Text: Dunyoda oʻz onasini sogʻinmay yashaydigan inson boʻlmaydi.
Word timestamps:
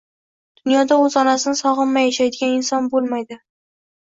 Dunyoda 0.61 0.97
oʻz 1.01 1.17
onasini 1.23 1.59
sogʻinmay 1.59 2.09
yashaydigan 2.11 2.57
inson 2.63 2.89
boʻlmaydi. 2.97 3.41